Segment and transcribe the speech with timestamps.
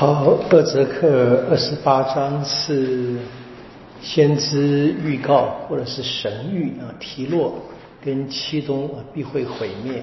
[0.00, 3.18] 好，二泽克二十八章是
[4.00, 7.52] 先知预告或者是神谕啊，提洛
[8.02, 10.02] 跟七东啊必会毁灭。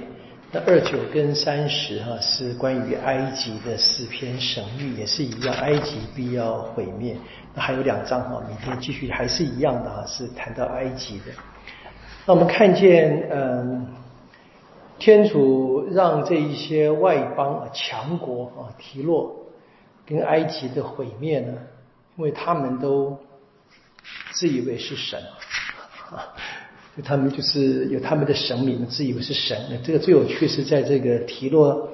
[0.51, 7.17] 那二九跟三十哈是关于埃及的四篇神谕，也是一样，埃及必要毁灭。
[7.55, 11.31] 那还有两章哈，明天继续还是一样的哈，是谈到埃及的。
[12.27, 13.87] 那我们看见嗯，
[14.99, 19.46] 天主让这一些外邦啊强国啊提洛。
[20.07, 21.53] 跟埃及的毁灭呢？
[22.15, 23.15] 因为他们都
[24.31, 25.21] 自以为是神
[26.09, 26.33] 啊，
[26.97, 29.55] 就他们就是有他们的神明，自以为是神。
[29.83, 31.89] 这个最有趣是在这个提洛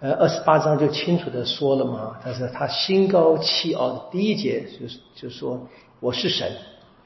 [0.00, 5.66] 呃二十八章就清楚的说了嘛，他说他心高气傲的第一节就是就说
[6.00, 6.52] 我是神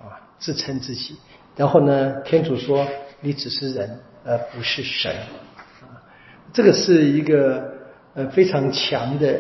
[0.01, 1.15] 啊，自称自己。
[1.54, 2.84] 然后呢，天主说
[3.20, 5.15] 你只是人，而不是神。
[6.52, 7.73] 这个是一个
[8.15, 9.38] 呃非常强的。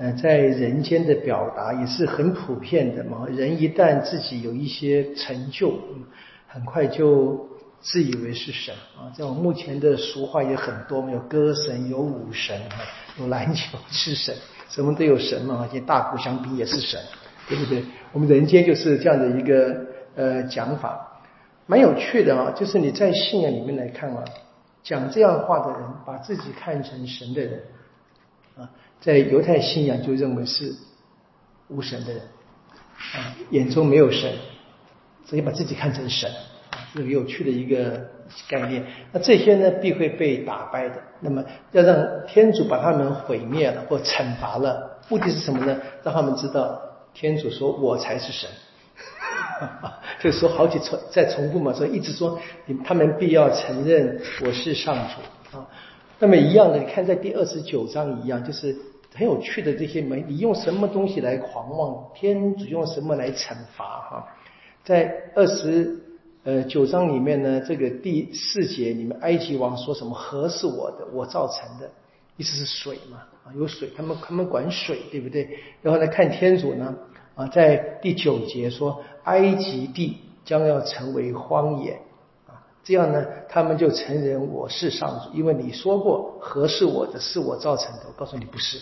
[0.00, 3.26] 呃，在人间的表达也是很普遍的嘛。
[3.30, 5.74] 人一旦自己有一些成就，
[6.48, 7.46] 很快就
[7.82, 9.12] 自以为是神啊。
[9.14, 12.58] 这种目前的俗话也很多，有歌神，有武神，
[13.18, 14.34] 有篮球是神，
[14.70, 15.58] 什么都有神嘛。
[15.60, 16.98] 而且大鼓相比也是神，
[17.46, 17.84] 对不对？
[18.12, 19.84] 我们人间就是这样的一个
[20.16, 21.20] 呃讲法，
[21.66, 22.50] 蛮有趣的啊。
[22.52, 24.24] 就是你在信仰里面来看啊，
[24.82, 27.62] 讲这样话的人，把自己看成神的人
[29.00, 30.74] 在犹太信仰就认为是
[31.68, 32.22] 无神的人
[33.14, 34.32] 啊，眼中没有神，
[35.24, 36.30] 所以把自己看成神
[36.70, 38.08] 啊，这个有趣的一个
[38.48, 38.84] 概念。
[39.12, 40.96] 那这些呢必会被打败的。
[41.20, 45.78] 那么要让天主把他们毁灭了或惩罚了，目的是什么呢？
[46.02, 46.80] 让他们知道
[47.14, 48.50] 天主说我才是神，
[50.20, 52.38] 就说好几次再重复嘛，说一直说
[52.84, 55.14] 他们必要承认我是上主。
[56.20, 58.76] 那么一样的，你看在第二十九章一样，就是。
[59.12, 62.10] 很有趣的这些门，你用什么东西来狂妄？
[62.14, 63.84] 天主用什么来惩罚？
[64.08, 64.28] 哈，
[64.84, 65.98] 在二十
[66.44, 70.14] 呃九章里面呢，这个第四节里面，埃及王说什么？
[70.14, 71.90] 河是我的，我造成的，
[72.36, 73.24] 意思是水嘛？
[73.44, 75.58] 啊，有水，他们他们管水，对不对？
[75.82, 76.96] 然后来看天主呢？
[77.34, 82.00] 啊，在第九节说，埃及地将要成为荒野，
[82.82, 88.02] 这样呢，他们就承认我是上主，因为你说过河是我的，是我造成的。
[88.06, 88.78] 我告诉你不是。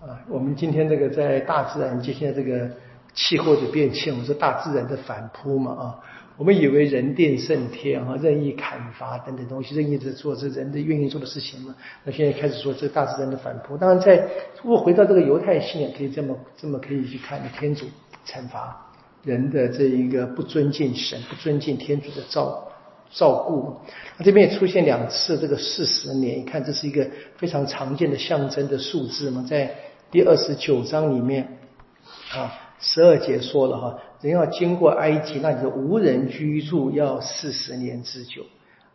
[0.00, 2.70] 啊，我们今天这个在大自然界，现在这个
[3.14, 5.98] 气候的变迁，我们说大自然的反扑嘛啊，
[6.36, 11.74] 我们以为人定胜天啊，任意砍伐等等东西，任意的做这人的愿意做的事情嘛。
[12.04, 14.28] 那现在开始说这大自然的反扑，当然在
[14.62, 17.86] 如果回到这个犹太信仰，可以这么这么可以去看，天主
[18.26, 18.85] 惩罚
[19.26, 22.66] 人的这一个不尊敬神、不尊敬天主的照
[23.10, 23.76] 照顾。
[24.16, 27.06] 那这边也出现两次这个四十年，你看这是一个
[27.36, 29.74] 非常常见的象征的数字嘛，在。
[30.08, 31.58] 第二十九章里面
[32.32, 38.42] 啊，十二节说了哈，人要经过埃及，那你就无人居住，要四十年之久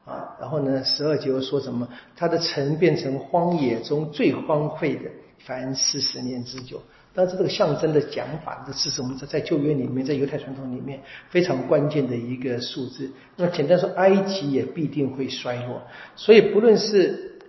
[0.06, 0.38] 啊。
[0.40, 1.86] 然后呢，十二节又说什么？
[2.16, 6.82] 他的城变成荒野中最荒废的，凡四十年之久。
[7.14, 13.12] 但是这个象征的讲法，这是我们在在旧约里面，在犹太传统里面非常关键的一个数字。
[13.36, 15.82] 那简单说，埃及也必定会衰落。
[16.16, 17.40] 所以不论是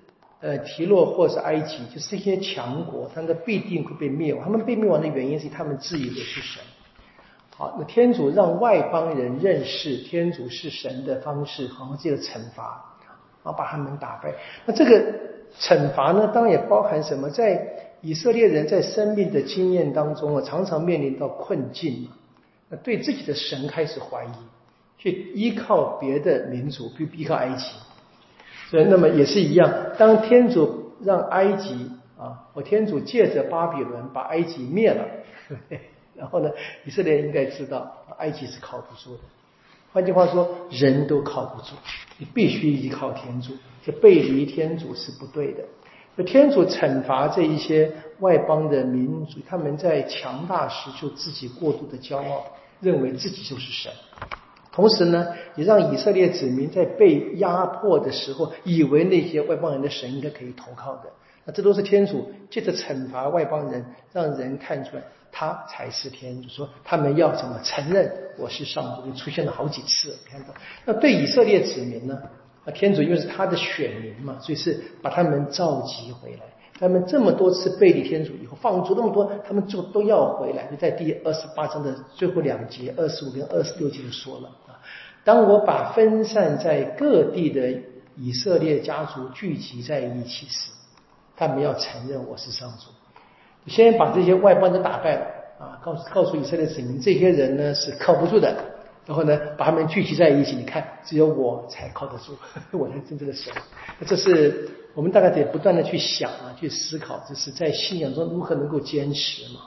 [0.41, 4.43] 呃，提洛或是埃及，就是这些强国，他们必定会被灭亡。
[4.43, 6.61] 他们被灭亡的原因是他们自以为是神。
[7.57, 12.97] 好，那天主让外邦人认识天主是神的方式，好像这个惩罚，
[13.45, 14.35] 然后把他们打败。
[14.67, 15.01] 那这个
[15.61, 17.31] 惩罚呢，当然也包含什么？
[17.31, 22.11] 在以色列人在生命的经验当中啊，常常面临到困境嘛，
[22.69, 24.29] 那对自己的神开始怀疑，
[24.99, 27.65] 去依靠别的民族，比依靠埃及。
[28.71, 29.73] 所以，那么也是一样。
[29.99, 35.07] 当天主让埃及啊，我天主借着巴比伦把埃及灭了，
[36.17, 36.51] 然后呢，
[36.85, 39.21] 以色列应该知道埃及是靠不住的。
[39.93, 41.75] 换句话说，人都靠不住，
[42.19, 43.53] 你必须依靠天主。
[43.85, 45.63] 这背离天主是不对的。
[46.25, 47.91] 天主惩罚这一些
[48.21, 52.45] 外邦的民族，他们在强大时就自己过度的骄傲，
[52.81, 53.91] 认为自己就是神。
[54.71, 61.11] 同时呢，也让以色列子民在被压迫的时候，以为那些外邦人的神应该可以投靠的。
[61.45, 66.49] 那这都是天主借着惩罚外邦人，让人看出来他才是天主。
[66.49, 70.17] 说他们要怎么承认我是上主，就出现了好几次。
[70.31, 70.49] 看到
[70.85, 72.19] 那对以色列子民呢？
[72.65, 76.41] 那天主因为是他的选民嘛，所以是把他们召集回来。
[76.79, 80.65] 他们这么多次背离天主以后，放逐那么多，他们就都要回来。
[80.65, 84.79] 就在第二十八章的最后两节，二十五跟二十六节就说了啊：
[85.23, 87.73] 当我把分散在各地的
[88.17, 90.71] 以色列家族聚集在一起时，
[91.37, 92.87] 他们要承认我是上主。
[93.71, 95.27] 先把这些外邦人打败了
[95.61, 98.72] 啊，告诉告诉以色列子民，这些人呢是靠不住的。
[99.07, 102.37] 然后呢，把他们聚集在一起，你看，只有我才靠得住，
[102.79, 103.53] 我才真正的神。
[104.07, 109.61] 这是我们大概得不断的去想啊，去思考，就是在信仰中如何能够坚持嘛。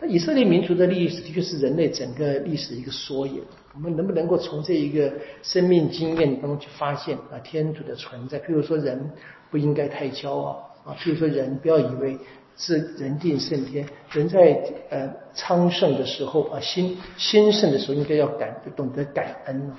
[0.00, 3.42] 那以色列民族的历史的确是人类整个历史的一个缩影。
[3.74, 5.12] 我们能不能够从这一个
[5.42, 8.40] 生命经验当中去发现啊天主的存在？
[8.40, 9.10] 譬如说，人
[9.50, 12.16] 不应该太骄傲啊；譬如说，人不要以为
[12.58, 13.88] 是人定胜天。
[14.10, 19.72] 人在呃昌盛的时候啊，兴兴盛的时候，应该要感懂得感恩。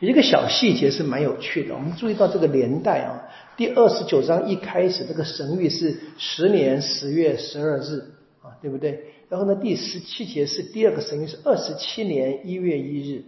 [0.00, 3.22] 有一个小细节是蛮有趣的，我们注意到这个年代啊，
[3.56, 8.00] 第二十九章一开始，这个神谕是十年十月十二日
[8.42, 9.04] 啊，对不对？
[9.28, 13.24] 然后呢，第十七节是第二个神谕，是二十七年一月一日，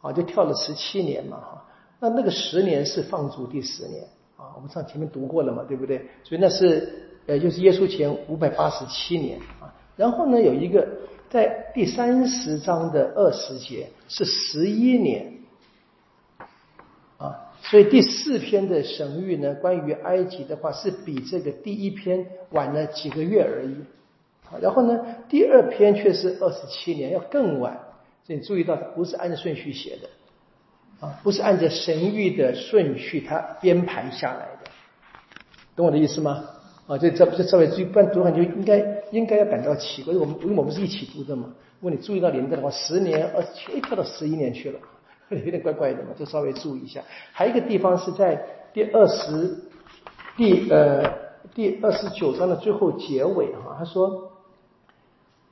[0.00, 1.68] 啊，就跳了十七年嘛，哈。
[2.00, 4.04] 那那个十年是放逐第十年
[4.36, 5.98] 啊，我们上前面读过了嘛，对不对？
[6.24, 9.72] 所以那是呃，就是耶稣前五百八十七年啊。
[9.96, 10.88] 然后呢，有一个
[11.30, 15.32] 在第三十章的二十节是十一年
[17.18, 23.76] 啊，所以第四篇的神谕呢，关于埃及的话是比这个第一篇晚了几个月而已。
[24.60, 24.98] 然后呢，
[25.30, 27.80] 第二篇却是二十七年，要更晚。
[28.24, 34.70] 所以你注意到它，不是按顺序写的，啊，不是按照神谕的顺序它编排下来的，
[35.74, 36.44] 懂我的意思吗？
[36.92, 40.12] 啊，这这这稍微注意，不然读完就应该应该要感到奇怪。
[40.12, 41.46] 因为我们因为我们是一起读的嘛，
[41.80, 44.78] 如果你注意到年代的话，十年二十七，跳到十一年去了，
[45.30, 47.00] 有点怪怪的嘛，就稍微注意一下。
[47.32, 48.44] 还有一个地方是在
[48.74, 49.56] 第二十
[50.36, 51.02] 第呃
[51.54, 54.28] 第二十九章的最后结尾哈，他说。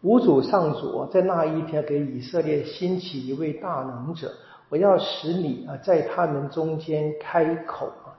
[0.02, 4.32] 五主上主在那一天给以色列兴起一位大能者，
[4.70, 8.09] 我要使你啊在他们中间开口啊。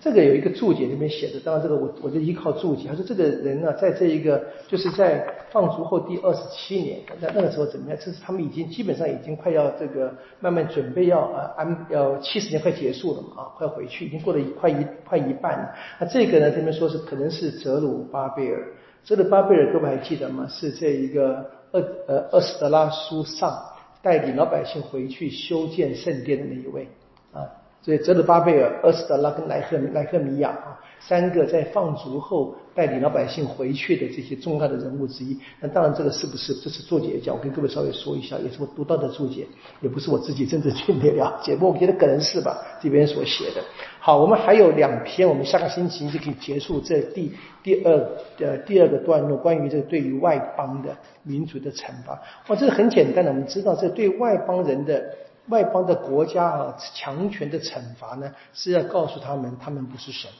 [0.00, 2.88] 这个有一个注解里面写的，当然这个我我就依靠注解。
[2.88, 7.98] 他说这个人呢，在这一个就是在放逐后第二十七年，在那个时候怎么样？
[8.00, 15.74] 这是他们已经基本上已经快要这个慢慢准备要啊安要七十年快结束了嘛啊，快回去，已经过了一快一快一半了。
[15.98, 18.62] 那这个呢，这边说是可能是泽鲁巴贝尔。
[19.04, 20.46] 泽鲁巴贝尔，各位还记得吗？
[20.48, 23.54] 是这一个厄呃厄斯德拉书上
[24.02, 26.88] 带领老百姓回去修建圣殿的那一位。
[27.84, 35.38] 所以，泽鲁巴贝尔、厄斯德拉跟莱赫莱赫米亚啊，三个在放逐后带领老百姓回去的这些重要的人物之一。
[35.60, 37.36] 那当然，这个是不是这是注解讲？
[37.36, 39.46] 我跟各位稍微说一下，也是我读到的注解，
[39.82, 41.54] 也不是我自己真正去了解。
[41.54, 43.60] 不过，我觉得可能是吧，这边所写的。
[44.00, 47.30] 好，我们还有两篇，我们下个星期就可以结束这第
[47.62, 47.98] 第二
[48.38, 52.18] 的第二个段落，关于这个对于外邦的民族的惩罚。
[52.48, 55.04] 哇，这个很简单的，我们知道这对外邦人的。
[55.48, 60.30] 外邦的国家啊，强权的惩罚呢，是要告诉他们，他们不是神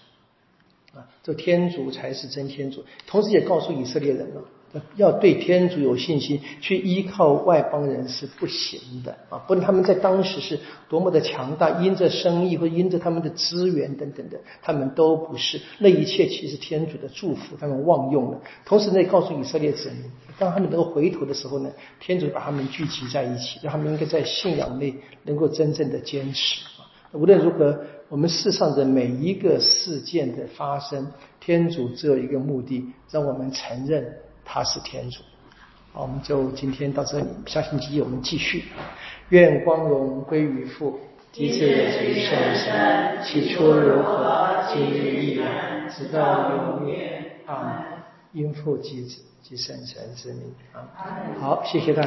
[0.95, 2.85] 啊，这天主才是真天主。
[3.07, 4.41] 同时也告诉以色列人了。
[4.97, 9.39] 要对天主有信心，去依靠外邦人是不行的啊！
[9.47, 15.61] 不论他们在当时是多么的强大，因着生意或因着他们的资源等等的，他们都不是。
[15.79, 18.41] 那一切其实天主的祝福，他们忘用了。
[18.65, 26.83] 同时呢，告诉以色列子民，当他们能够回头的时候呢，天主把他们聚集在一起，让他们应该在信仰内能够真正的坚持啊！
[27.13, 27.79] 无论如何，
[28.09, 34.05] 我们世上的每一个事件的发生，天主只有一个目的，让我们承认。
[34.45, 35.23] 他是天主，
[35.93, 38.65] 好，我们就今天到这里，下星期一我们继续。
[39.31, 41.01] 愿光荣归于父，
[41.33, 47.25] 及子及圣神，起初如何，今日亦然，直到永远。
[47.47, 47.85] 啊，
[48.33, 50.55] 因父及子及圣神之名。
[50.73, 50.85] 啊，
[51.41, 52.03] 好，谢谢大家。